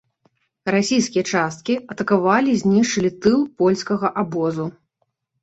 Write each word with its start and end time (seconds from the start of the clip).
Расійскія 0.75 1.23
часткі 1.33 1.75
атакавалі 1.97 2.49
і 2.57 2.63
знішчылі 2.63 3.13
тыл 3.27 3.37
польскага 3.61 4.13
абозу. 4.25 4.65